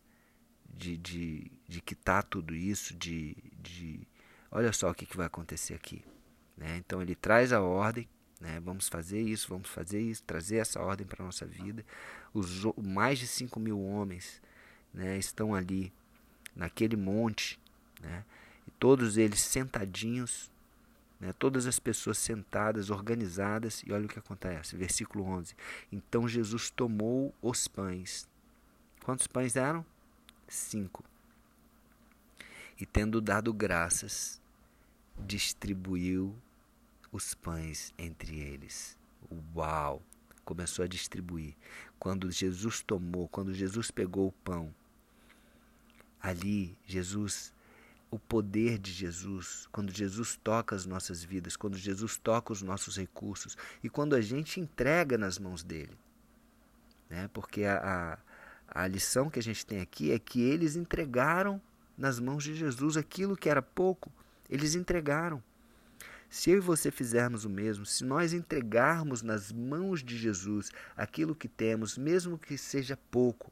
de, 0.71 0.95
de, 0.95 1.51
de 1.67 1.81
quitar 1.81 2.21
tudo 2.21 2.53
isso, 2.53 2.95
de, 2.95 3.35
de 3.59 4.07
olha 4.51 4.71
só 4.71 4.91
o 4.91 4.93
que, 4.93 5.07
que 5.07 5.17
vai 5.17 5.25
acontecer 5.25 5.73
aqui. 5.73 6.05
Né? 6.55 6.77
Então 6.77 7.01
ele 7.01 7.15
traz 7.15 7.51
a 7.51 7.61
ordem, 7.61 8.07
né? 8.39 8.59
vamos 8.59 8.87
fazer 8.87 9.23
isso, 9.23 9.49
vamos 9.49 9.67
fazer 9.67 9.99
isso, 9.99 10.21
trazer 10.21 10.57
essa 10.57 10.79
ordem 10.79 11.07
para 11.07 11.23
a 11.23 11.25
nossa 11.25 11.47
vida. 11.47 11.83
Os 12.31 12.63
mais 12.77 13.17
de 13.17 13.25
5 13.25 13.59
mil 13.59 13.81
homens 13.81 14.39
né, 14.93 15.17
estão 15.17 15.53
ali 15.53 15.91
naquele 16.55 16.95
monte, 16.95 17.59
né? 18.01 18.23
e 18.67 18.71
todos 18.71 19.17
eles 19.17 19.41
sentadinhos, 19.41 20.51
né? 21.19 21.33
todas 21.33 21.65
as 21.65 21.79
pessoas 21.79 22.17
sentadas, 22.17 22.89
organizadas, 22.89 23.81
e 23.85 23.91
olha 23.91 24.05
o 24.05 24.09
que 24.09 24.19
acontece, 24.19 24.75
versículo 24.75 25.23
11. 25.25 25.55
Então 25.91 26.27
Jesus 26.27 26.69
tomou 26.69 27.33
os 27.41 27.67
pães. 27.67 28.27
Quantos 29.03 29.27
pães 29.27 29.55
eram? 29.55 29.85
5. 30.47 31.03
E 32.79 32.85
tendo 32.85 33.21
dado 33.21 33.53
graças, 33.53 34.41
distribuiu 35.17 36.35
os 37.11 37.33
pães 37.33 37.93
entre 37.97 38.37
eles. 38.39 38.97
Uau! 39.55 40.01
Começou 40.45 40.83
a 40.83 40.87
distribuir. 40.87 41.55
Quando 41.99 42.31
Jesus 42.31 42.81
tomou, 42.81 43.27
quando 43.27 43.53
Jesus 43.53 43.91
pegou 43.91 44.29
o 44.29 44.31
pão, 44.31 44.73
ali 46.21 46.77
Jesus, 46.85 47.53
o 48.09 48.17
poder 48.17 48.77
de 48.77 48.91
Jesus, 48.91 49.67
quando 49.71 49.91
Jesus 49.91 50.39
toca 50.41 50.75
as 50.75 50.85
nossas 50.85 51.23
vidas, 51.23 51.57
quando 51.57 51.77
Jesus 51.77 52.17
toca 52.17 52.53
os 52.53 52.61
nossos 52.61 52.97
recursos 52.97 53.57
e 53.83 53.89
quando 53.89 54.15
a 54.15 54.21
gente 54.21 54.59
entrega 54.59 55.17
nas 55.17 55.37
mãos 55.37 55.63
dele. 55.63 55.97
Né? 57.09 57.29
Porque 57.33 57.65
a, 57.65 58.17
a 58.67 58.87
lição 58.87 59.29
que 59.29 59.39
a 59.39 59.43
gente 59.43 59.65
tem 59.65 59.81
aqui 59.81 60.11
é 60.11 60.19
que 60.19 60.41
eles 60.41 60.75
entregaram 60.75 61.61
nas 61.97 62.19
mãos 62.19 62.43
de 62.43 62.55
Jesus 62.55 62.95
aquilo 62.95 63.35
que 63.35 63.49
era 63.49 63.61
pouco, 63.61 64.11
eles 64.49 64.73
entregaram. 64.73 65.43
Se 66.29 66.51
eu 66.51 66.57
e 66.57 66.59
você 66.59 66.91
fizermos 66.91 67.43
o 67.43 67.49
mesmo, 67.49 67.85
se 67.85 68.03
nós 68.03 68.33
entregarmos 68.33 69.21
nas 69.21 69.51
mãos 69.51 70.03
de 70.03 70.17
Jesus 70.17 70.71
aquilo 70.95 71.35
que 71.35 71.47
temos, 71.47 71.97
mesmo 71.97 72.37
que 72.37 72.57
seja 72.57 72.97
pouco, 73.09 73.51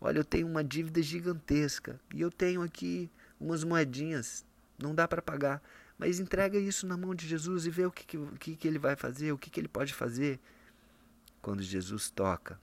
olha, 0.00 0.18
eu 0.18 0.24
tenho 0.24 0.46
uma 0.46 0.62
dívida 0.62 1.02
gigantesca 1.02 1.98
e 2.14 2.20
eu 2.20 2.30
tenho 2.30 2.62
aqui 2.62 3.10
umas 3.40 3.64
moedinhas, 3.64 4.44
não 4.78 4.94
dá 4.94 5.08
para 5.08 5.22
pagar, 5.22 5.62
mas 5.98 6.20
entrega 6.20 6.58
isso 6.58 6.86
na 6.86 6.96
mão 6.96 7.14
de 7.14 7.26
Jesus 7.26 7.64
e 7.64 7.70
vê 7.70 7.86
o 7.86 7.90
que, 7.90 8.18
que, 8.38 8.56
que 8.56 8.68
ele 8.68 8.78
vai 8.78 8.96
fazer, 8.96 9.32
o 9.32 9.38
que, 9.38 9.48
que 9.48 9.58
ele 9.58 9.68
pode 9.68 9.94
fazer. 9.94 10.38
Quando 11.40 11.62
Jesus 11.62 12.10
toca 12.10 12.60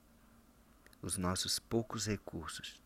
os 1.02 1.18
nossos 1.18 1.58
poucos 1.58 2.06
recursos, 2.06 2.82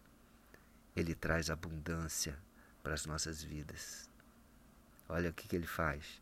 Ele 0.96 1.16
traz 1.16 1.50
abundância 1.50 2.38
para 2.84 2.94
as 2.94 3.06
nossas 3.06 3.44
vidas. 3.44 4.10
Olha 5.08 5.30
o 5.30 5.34
que, 5.34 5.48
que 5.48 5.56
ele 5.56 5.68
faz. 5.68 6.21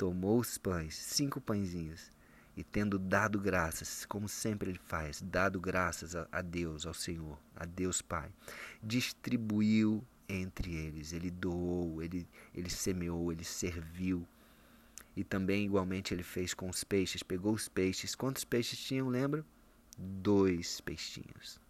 Tomou 0.00 0.40
os 0.40 0.56
pães, 0.56 0.94
cinco 0.94 1.42
pãezinhos, 1.42 2.10
e 2.56 2.64
tendo 2.64 2.98
dado 2.98 3.38
graças, 3.38 4.06
como 4.06 4.30
sempre 4.30 4.70
ele 4.70 4.78
faz, 4.78 5.20
dado 5.20 5.60
graças 5.60 6.16
a, 6.16 6.40
Deus, 6.40 6.86
ao 6.86 6.94
Senhor, 6.94 7.38
a 7.54 7.66
Deus 7.66 8.00
Pai, 8.00 8.32
distribuiu 8.82 10.02
entre 10.26 10.74
eles, 10.74 11.12
ele 11.12 11.30
doou, 11.30 12.02
ele, 12.02 12.26
ele 12.54 12.70
semeou, 12.70 13.30
ele 13.30 13.44
serviu. 13.44 14.26
E 15.14 15.22
também, 15.22 15.66
igualmente, 15.66 16.14
ele 16.14 16.22
fez 16.22 16.54
com 16.54 16.70
os 16.70 16.82
peixes, 16.82 17.22
pegou 17.22 17.52
os 17.52 17.68
peixes. 17.68 18.14
Quantos 18.14 18.42
peixes 18.42 18.78
tinham, 18.78 19.06
lembra? 19.06 19.44
dois 19.98 20.80
peixinhos. 20.80 21.60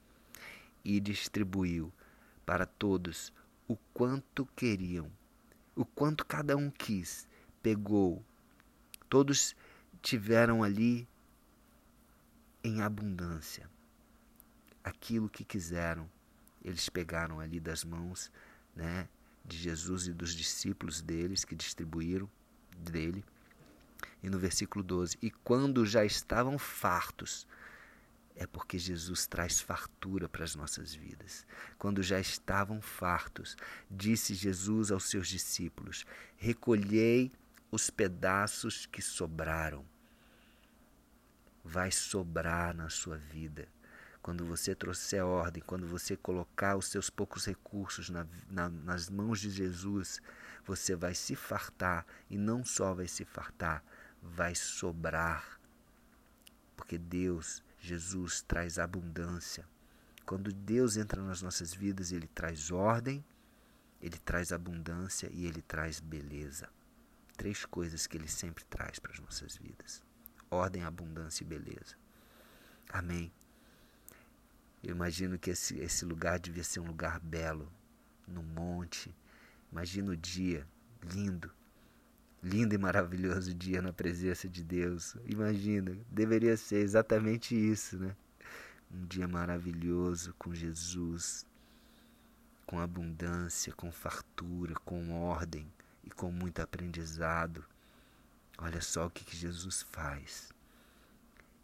e 0.84 1.00
distribuiu 1.00 1.92
para 2.46 2.64
todos 2.64 3.32
o 3.66 3.76
quanto 3.92 4.46
queriam, 4.54 5.10
o 5.75 5.84
quanto 5.84 6.25
cada 6.25 6.56
um 6.56 6.70
quis. 6.70 7.28
Pegou. 7.62 8.25
Todos 9.09 9.55
tiveram 10.02 10.62
ali 10.62 11.09
em 12.62 12.81
abundância 12.81 13.69
aquilo 14.85 15.29
que 15.29 15.45
quiseram. 15.45 16.09
Eles 16.62 16.88
pegaram 16.88 17.40
ali 17.40 17.59
das 17.59 17.85
mãos, 17.85 18.31
né, 18.75 19.09
de 19.45 19.57
Jesus 19.57 20.07
e 20.07 20.12
dos 20.12 20.35
discípulos 20.35 21.00
deles 21.00 21.45
que 21.45 21.55
distribuíram 21.55 22.29
dele. 22.76 23.25
E 24.23 24.29
no 24.29 24.38
versículo 24.38 24.85
12: 24.85 25.19
E 25.23 25.31
quando 25.31 25.87
já 25.87 26.05
estavam 26.05 26.59
fartos, 26.59 27.47
é 28.37 28.47
porque 28.47 28.79
Jesus 28.79 29.26
traz 29.26 29.61
fartura 29.61 30.29
para 30.29 30.45
as 30.45 30.55
nossas 30.55 30.95
vidas. 30.95 31.47
Quando 31.79 32.02
já 32.02 32.21
estavam 32.21 32.81
fartos, 32.81 33.57
disse 33.90 34.35
Jesus 34.35 34.90
aos 34.90 35.05
seus 35.05 35.29
discípulos: 35.29 36.05
Recolhei 36.37 37.33
os 37.71 37.91
pedaços 37.91 38.87
que 38.87 39.03
sobraram. 39.03 39.85
Vai 41.65 41.91
sobrar 41.91 42.75
na 42.75 42.89
sua 42.89 43.17
vida 43.17 43.69
quando 44.23 44.45
você 44.45 44.75
trouxer 44.75 45.25
ordem, 45.25 45.62
quando 45.67 45.87
você 45.87 46.17
colocar 46.17 46.77
os 46.77 46.87
seus 46.87 47.09
poucos 47.09 47.47
recursos 47.47 48.11
na, 48.11 48.27
na, 48.49 48.69
nas 48.69 49.09
mãos 49.09 49.41
de 49.41 49.50
Jesus, 49.50 50.21
você 50.65 50.95
vai 50.95 51.15
se 51.15 51.35
fartar 51.35 52.07
e 52.29 52.37
não 52.37 52.65
só 52.65 52.93
vai 52.93 53.09
se 53.09 53.25
fartar, 53.25 53.83
vai 54.23 54.55
sobrar. 54.55 55.59
Porque 56.77 56.99
Deus, 56.99 57.62
Jesus, 57.81 58.43
traz 58.43 58.79
abundância. 58.79 59.67
Quando 60.27 60.53
Deus 60.53 60.97
entra 60.97 61.23
nas 61.23 61.41
nossas 61.41 61.73
vidas, 61.73 62.12
Ele 62.12 62.27
traz 62.27 62.71
ordem, 62.71 63.25
Ele 64.03 64.19
traz 64.19 64.53
abundância 64.53 65.31
e 65.33 65.47
Ele 65.47 65.62
traz 65.62 65.99
beleza. 65.99 66.69
Três 67.40 67.64
coisas 67.64 68.06
que 68.06 68.18
Ele 68.18 68.28
sempre 68.28 68.62
traz 68.64 68.99
para 68.99 69.12
as 69.12 69.18
nossas 69.18 69.56
vidas: 69.56 70.02
ordem, 70.50 70.85
abundância 70.85 71.42
e 71.42 71.47
beleza. 71.47 71.97
Amém. 72.87 73.32
Eu 74.85 74.90
imagino 74.90 75.38
que 75.38 75.49
esse, 75.49 75.78
esse 75.78 76.04
lugar 76.04 76.38
devia 76.38 76.62
ser 76.62 76.80
um 76.80 76.87
lugar 76.87 77.18
belo, 77.18 77.73
no 78.28 78.42
monte. 78.42 79.16
Imagina 79.73 80.12
o 80.12 80.16
dia 80.18 80.68
lindo, 81.02 81.50
lindo 82.42 82.75
e 82.75 82.78
maravilhoso 82.78 83.54
dia 83.54 83.80
na 83.80 83.90
presença 83.90 84.47
de 84.47 84.62
Deus. 84.62 85.16
Imagina, 85.25 85.97
deveria 86.11 86.59
ser 86.59 86.80
exatamente 86.82 87.54
isso, 87.54 87.99
né? 87.99 88.14
Um 88.90 89.06
dia 89.06 89.26
maravilhoso 89.26 90.35
com 90.38 90.52
Jesus, 90.52 91.47
com 92.66 92.78
abundância, 92.78 93.73
com 93.73 93.90
fartura, 93.90 94.75
com 94.85 95.11
ordem 95.14 95.66
e 96.11 96.14
com 96.14 96.31
muito 96.31 96.61
aprendizado. 96.61 97.64
Olha 98.59 98.81
só 98.81 99.07
o 99.07 99.11
que, 99.11 99.25
que 99.25 99.37
Jesus 99.37 99.83
faz. 99.83 100.52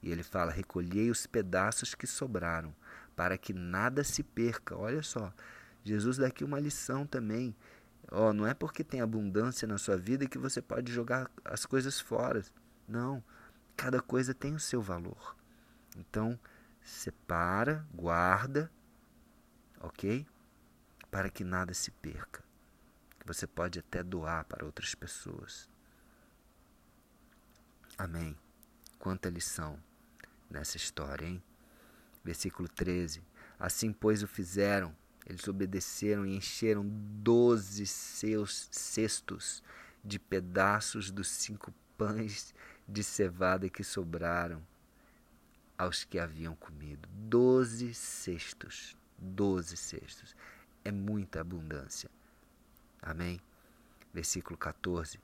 E 0.03 0.11
ele 0.11 0.23
fala: 0.23 0.53
recolhei 0.53 1.11
os 1.11 1.27
pedaços 1.27 1.95
que 1.95 2.07
sobraram 2.07 2.75
para 3.15 3.37
que 3.37 3.53
nada 3.53 4.05
se 4.05 4.23
perca. 4.23 4.77
Olha 4.77 5.03
só, 5.03 5.33
Jesus 5.85 6.17
dá 6.19 6.29
aqui 6.29 6.45
uma 6.45 6.61
lição 6.61 7.07
também. 7.07 7.55
Oh, 8.11 8.33
não 8.33 8.47
é 8.47 8.55
porque 8.55 8.85
tem 8.85 9.01
abundância 9.01 9.67
na 9.67 9.79
sua 9.79 9.97
vida 9.97 10.29
que 10.29 10.39
você 10.39 10.63
pode 10.63 10.93
jogar 10.93 11.29
as 11.45 11.67
coisas 11.67 11.99
fora. 11.99 12.45
Não, 12.87 13.23
cada 13.77 14.01
coisa 14.01 14.33
tem 14.33 14.55
o 14.55 14.61
seu 14.61 14.81
valor. 14.81 15.37
Então, 15.97 16.39
separa, 16.81 17.85
guarda, 17.93 18.71
ok? 19.81 20.25
Para 21.11 21.29
que 21.29 21.43
nada 21.43 21.75
se 21.75 21.91
perca. 21.91 22.46
Você 23.27 23.45
pode 23.45 23.81
até 23.81 24.05
doar 24.05 24.45
para 24.45 24.65
outras 24.65 24.95
pessoas. 24.95 25.69
Amém. 27.99 28.37
Quanta 29.01 29.29
lição 29.29 29.83
nessa 30.49 30.77
história, 30.77 31.27
hein? 31.27 31.43
Versículo 32.23 32.69
13. 32.69 33.21
Assim, 33.59 33.93
pois, 33.93 34.23
o 34.23 34.29
fizeram. 34.29 34.95
Eles 35.27 35.49
obedeceram 35.49 36.25
e 36.25 36.37
encheram 36.37 36.87
doze 36.89 37.85
seus 37.85 38.69
cestos 38.71 39.61
de 40.05 40.21
pedaços 40.21 41.11
dos 41.11 41.27
cinco 41.27 41.75
pães 41.99 42.55
de 42.89 43.03
cevada 43.03 43.69
que 43.69 43.83
sobraram 43.83 44.65
aos 45.77 46.05
que 46.05 46.21
haviam 46.21 46.55
comido. 46.55 47.09
Doze 47.11 47.93
cestos. 47.93 48.97
Doze 49.19 49.77
cestos. 49.77 50.37
É 50.85 50.93
muita 50.93 51.41
abundância. 51.41 52.09
Amém? 53.03 53.41
Versículo 54.13 54.57
14. 54.57 55.19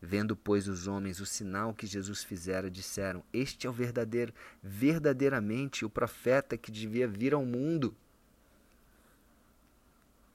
Vendo, 0.00 0.36
pois, 0.36 0.68
os 0.68 0.86
homens 0.86 1.20
o 1.20 1.26
sinal 1.26 1.72
que 1.72 1.86
Jesus 1.86 2.22
fizera, 2.22 2.70
disseram: 2.70 3.24
Este 3.32 3.66
é 3.66 3.70
o 3.70 3.72
verdadeiro, 3.72 4.32
verdadeiramente 4.62 5.84
o 5.84 5.90
profeta 5.90 6.56
que 6.56 6.70
devia 6.70 7.08
vir 7.08 7.34
ao 7.34 7.44
mundo. 7.44 7.94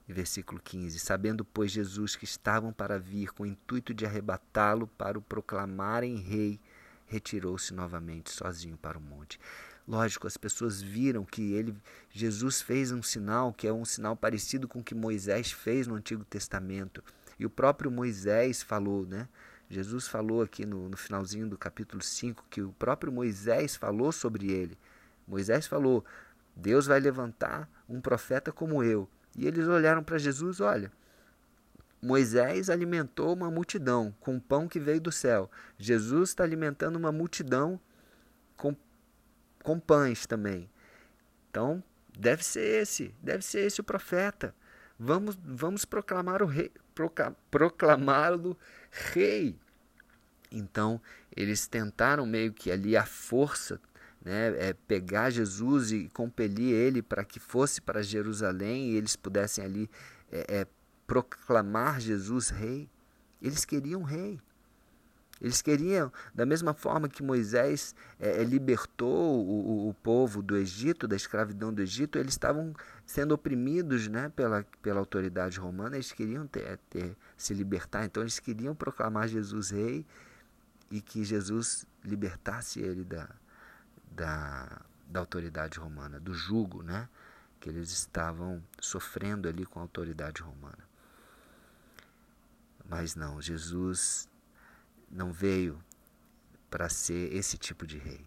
Versículo 0.07 0.59
15: 0.61 0.99
Sabendo, 0.99 1.45
pois, 1.45 1.71
Jesus 1.71 2.15
que 2.15 2.25
estavam 2.25 2.73
para 2.73 2.99
vir 2.99 3.31
com 3.31 3.43
o 3.43 3.47
intuito 3.47 3.93
de 3.93 4.05
arrebatá-lo 4.05 4.87
para 4.87 5.17
o 5.17 5.21
proclamarem 5.21 6.17
rei, 6.17 6.59
retirou-se 7.05 7.73
novamente 7.73 8.31
sozinho 8.31 8.77
para 8.77 8.97
o 8.97 9.01
monte. 9.01 9.39
Lógico, 9.91 10.25
as 10.25 10.37
pessoas 10.37 10.81
viram 10.81 11.25
que 11.25 11.51
ele, 11.51 11.75
Jesus 12.09 12.61
fez 12.61 12.93
um 12.93 13.03
sinal 13.03 13.51
que 13.51 13.67
é 13.67 13.73
um 13.73 13.83
sinal 13.83 14.15
parecido 14.15 14.65
com 14.65 14.79
o 14.79 14.83
que 14.83 14.95
Moisés 14.95 15.51
fez 15.51 15.85
no 15.85 15.95
Antigo 15.95 16.23
Testamento. 16.23 17.03
E 17.37 17.45
o 17.45 17.49
próprio 17.49 17.91
Moisés 17.91 18.63
falou, 18.63 19.05
né? 19.05 19.27
Jesus 19.69 20.07
falou 20.07 20.43
aqui 20.43 20.65
no, 20.65 20.87
no 20.87 20.95
finalzinho 20.95 21.45
do 21.49 21.57
capítulo 21.57 22.01
5 22.01 22.45
que 22.49 22.61
o 22.61 22.71
próprio 22.71 23.11
Moisés 23.11 23.75
falou 23.75 24.13
sobre 24.13 24.49
ele. 24.49 24.77
Moisés 25.27 25.67
falou: 25.67 26.05
Deus 26.55 26.85
vai 26.85 27.01
levantar 27.01 27.69
um 27.89 27.99
profeta 27.99 28.49
como 28.49 28.81
eu. 28.81 29.09
E 29.35 29.45
eles 29.45 29.67
olharam 29.67 30.01
para 30.01 30.17
Jesus: 30.17 30.61
olha, 30.61 30.89
Moisés 32.01 32.69
alimentou 32.69 33.33
uma 33.33 33.51
multidão 33.51 34.15
com 34.21 34.39
pão 34.39 34.69
que 34.69 34.79
veio 34.79 35.01
do 35.01 35.11
céu. 35.11 35.51
Jesus 35.77 36.29
está 36.29 36.45
alimentando 36.45 36.95
uma 36.95 37.11
multidão 37.11 37.77
com, 38.55 38.73
com 39.63 39.79
pães 39.79 40.25
também. 40.25 40.69
Então, 41.49 41.83
deve 42.17 42.43
ser 42.43 42.81
esse, 42.81 43.13
deve 43.21 43.43
ser 43.43 43.61
esse 43.61 43.81
o 43.81 43.83
profeta. 43.83 44.55
Vamos, 44.97 45.37
vamos 45.43 45.83
proclamar 45.85 46.41
o 46.43 46.45
rei, 46.45 46.71
proclamá-lo 47.49 48.57
rei. 49.13 49.57
Então, 50.51 51.01
eles 51.35 51.65
tentaram 51.65 52.25
meio 52.25 52.53
que 52.53 52.69
ali 52.71 52.95
a 52.95 53.05
força, 53.05 53.81
né, 54.23 54.49
é, 54.59 54.73
pegar 54.73 55.29
Jesus 55.29 55.91
e 55.91 56.09
compelir 56.09 56.73
ele 56.73 57.01
para 57.01 57.23
que 57.23 57.39
fosse 57.39 57.81
para 57.81 58.03
Jerusalém 58.03 58.91
e 58.91 58.95
eles 58.95 59.15
pudessem 59.15 59.63
ali 59.63 59.89
é, 60.31 60.59
é, 60.59 60.67
proclamar 61.07 61.99
Jesus 61.99 62.49
rei. 62.49 62.89
Eles 63.41 63.65
queriam 63.65 64.03
rei. 64.03 64.39
Eles 65.41 65.59
queriam, 65.59 66.13
da 66.35 66.45
mesma 66.45 66.71
forma 66.71 67.09
que 67.09 67.23
Moisés 67.23 67.95
é, 68.19 68.41
é, 68.41 68.43
libertou 68.43 69.43
o, 69.43 69.89
o, 69.89 69.93
povo 69.95 70.43
do 70.43 70.55
Egito, 70.55 71.07
da 71.07 71.15
escravidão 71.15 71.73
do 71.73 71.81
Egito, 71.81 72.19
eles 72.19 72.33
estavam 72.33 72.75
sendo 73.07 73.33
oprimidos 73.33 74.07
né, 74.07 74.29
pela, 74.35 74.63
pela 74.83 74.99
autoridade 74.99 75.59
romana, 75.59 75.95
eles 75.95 76.11
queriam 76.11 76.45
ter, 76.45 76.77
ter, 76.91 77.17
se 77.35 77.55
libertar, 77.55 78.05
então 78.05 78.21
eles 78.21 78.37
queriam 78.39 78.75
proclamar 78.75 79.27
Jesus 79.27 79.71
rei 79.71 80.05
e 80.91 81.01
que 81.01 81.23
Jesus 81.23 81.87
libertasse 82.05 82.79
ele 82.79 83.03
da, 83.03 83.27
da, 84.11 84.81
da 85.09 85.19
autoridade 85.21 85.79
romana, 85.79 86.19
do 86.19 86.35
jugo 86.35 86.83
né, 86.83 87.09
que 87.59 87.67
eles 87.67 87.89
estavam 87.89 88.61
sofrendo 88.79 89.49
ali 89.49 89.65
com 89.65 89.79
a 89.79 89.81
autoridade 89.81 90.43
romana. 90.43 90.91
Mas 92.87 93.15
não, 93.15 93.41
Jesus 93.41 94.29
não 95.11 95.31
veio 95.31 95.83
para 96.69 96.87
ser 96.89 97.33
esse 97.33 97.57
tipo 97.57 97.85
de 97.85 97.97
rei. 97.97 98.25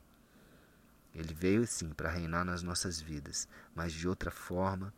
Ele 1.15 1.33
veio 1.33 1.67
sim 1.67 1.91
para 1.91 2.11
reinar 2.11 2.45
nas 2.45 2.63
nossas 2.63 3.01
vidas, 3.01 3.49
mas 3.75 3.93
de 3.93 4.07
outra 4.07 4.31
forma, 4.31 4.93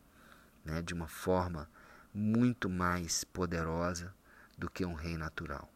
né, 0.64 0.82
de 0.82 0.94
uma 0.94 1.06
forma 1.06 1.68
muito 2.12 2.68
mais 2.68 3.22
poderosa 3.22 4.12
do 4.56 4.70
que 4.70 4.84
um 4.84 4.94
rei 4.94 5.16
natural. 5.16 5.70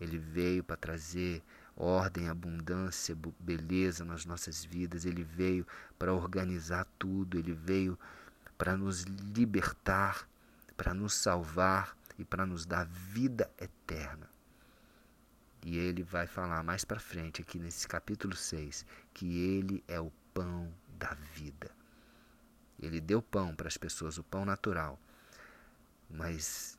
Ele 0.00 0.18
veio 0.18 0.62
para 0.62 0.76
trazer 0.76 1.42
ordem, 1.76 2.28
abundância, 2.28 3.16
beleza 3.38 4.04
nas 4.04 4.24
nossas 4.24 4.64
vidas. 4.64 5.04
Ele 5.04 5.22
veio 5.22 5.66
para 5.98 6.12
organizar 6.12 6.86
tudo. 6.98 7.38
Ele 7.38 7.52
veio 7.52 7.98
para 8.56 8.76
nos 8.76 9.02
libertar, 9.02 10.28
para 10.76 10.92
nos 10.92 11.14
salvar 11.14 11.96
e 12.18 12.24
para 12.24 12.44
nos 12.44 12.66
dar 12.66 12.84
vida 12.86 13.50
eterna. 13.60 14.28
E 15.64 15.76
ele 15.76 16.02
vai 16.02 16.26
falar 16.26 16.62
mais 16.62 16.84
para 16.84 17.00
frente, 17.00 17.42
aqui 17.42 17.58
nesse 17.58 17.86
capítulo 17.86 18.34
6, 18.34 18.86
que 19.12 19.38
ele 19.38 19.84
é 19.88 20.00
o 20.00 20.10
pão 20.32 20.72
da 20.98 21.14
vida. 21.34 21.70
Ele 22.80 23.00
deu 23.00 23.20
pão 23.20 23.54
para 23.54 23.68
as 23.68 23.76
pessoas, 23.76 24.18
o 24.18 24.22
pão 24.22 24.44
natural. 24.44 24.98
Mas 26.08 26.78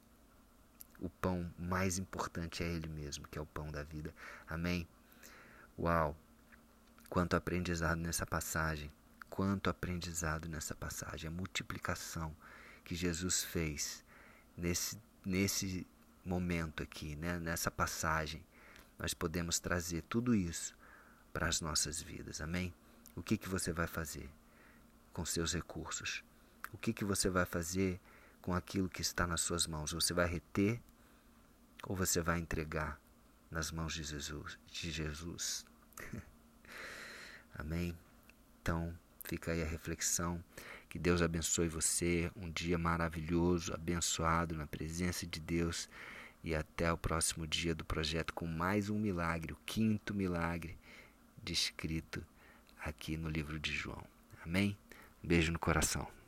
o 0.99 1.09
pão 1.09 1.51
mais 1.57 1.97
importante 1.97 2.63
é 2.63 2.67
Ele 2.67 2.87
mesmo, 2.87 3.27
que 3.27 3.37
é 3.37 3.41
o 3.41 3.45
pão 3.45 3.71
da 3.71 3.83
vida. 3.83 4.13
Amém? 4.47 4.87
Uau! 5.77 6.15
Quanto 7.09 7.35
aprendizado 7.35 7.99
nessa 7.99 8.25
passagem. 8.25 8.91
Quanto 9.29 9.69
aprendizado 9.69 10.47
nessa 10.47 10.75
passagem. 10.75 11.27
A 11.27 11.31
multiplicação 11.31 12.35
que 12.83 12.95
Jesus 12.95 13.43
fez 13.43 14.03
nesse, 14.57 15.01
nesse 15.25 15.87
momento 16.25 16.83
aqui, 16.83 17.15
né? 17.15 17.39
nessa 17.39 17.71
passagem. 17.71 18.43
Nós 18.99 19.13
podemos 19.13 19.59
trazer 19.59 20.03
tudo 20.03 20.35
isso 20.35 20.77
para 21.31 21.47
as 21.47 21.61
nossas 21.61 22.01
vidas. 22.01 22.41
Amém? 22.41 22.73
O 23.15 23.23
que, 23.23 23.37
que 23.37 23.47
você 23.47 23.71
vai 23.71 23.87
fazer 23.87 24.29
com 25.13 25.25
seus 25.25 25.53
recursos? 25.53 26.23
O 26.73 26.77
que, 26.77 26.91
que 26.91 27.05
você 27.05 27.29
vai 27.29 27.45
fazer 27.45 27.99
com 28.41 28.53
aquilo 28.53 28.89
que 28.89 29.01
está 29.01 29.25
nas 29.25 29.41
suas 29.41 29.65
mãos? 29.65 29.93
Você 29.93 30.13
vai 30.13 30.27
reter 30.27 30.81
ou 31.83 31.95
você 31.95 32.21
vai 32.21 32.39
entregar 32.39 32.99
nas 33.49 33.71
mãos 33.71 33.93
de 33.93 34.03
Jesus? 34.03 34.59
De 34.67 34.91
Jesus? 34.91 35.65
Amém? 37.57 37.97
Então, 38.61 38.93
fica 39.23 39.51
aí 39.51 39.63
a 39.63 39.65
reflexão. 39.65 40.43
Que 40.89 40.99
Deus 40.99 41.21
abençoe 41.21 41.67
você. 41.67 42.31
Um 42.35 42.51
dia 42.51 42.77
maravilhoso, 42.77 43.73
abençoado 43.73 44.55
na 44.55 44.67
presença 44.67 45.25
de 45.25 45.39
Deus. 45.39 45.89
E 46.43 46.55
até 46.55 46.91
o 46.91 46.97
próximo 46.97 47.45
dia 47.45 47.75
do 47.75 47.83
projeto 47.83 48.33
com 48.33 48.45
mais 48.45 48.89
um 48.89 48.97
milagre, 48.97 49.53
o 49.53 49.57
quinto 49.65 50.13
milagre 50.13 50.77
descrito 51.43 52.25
aqui 52.83 53.17
no 53.17 53.29
livro 53.29 53.59
de 53.59 53.73
João. 53.73 54.03
Amém? 54.45 54.77
Beijo 55.21 55.51
no 55.51 55.59
coração. 55.59 56.18